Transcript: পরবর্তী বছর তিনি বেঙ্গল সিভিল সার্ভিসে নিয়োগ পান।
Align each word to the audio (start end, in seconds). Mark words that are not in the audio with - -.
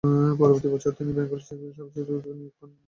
পরবর্তী 0.39 0.67
বছর 0.73 0.91
তিনি 0.97 1.11
বেঙ্গল 1.17 1.39
সিভিল 1.47 1.71
সার্ভিসে 1.77 2.01
নিয়োগ 2.37 2.53
পান। 2.59 2.69